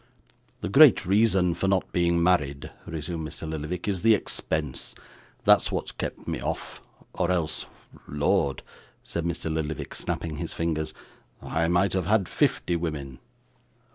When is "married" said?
2.23-2.71